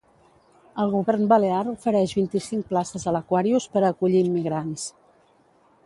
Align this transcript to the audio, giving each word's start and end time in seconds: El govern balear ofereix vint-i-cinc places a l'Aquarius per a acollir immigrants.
El 0.83 0.93
govern 0.93 1.27
balear 1.33 1.59
ofereix 1.73 2.15
vint-i-cinc 2.21 2.65
places 2.73 3.05
a 3.05 3.15
l'Aquarius 3.17 3.71
per 3.77 3.85
a 3.85 3.93
acollir 3.93 4.27
immigrants. 4.31 4.89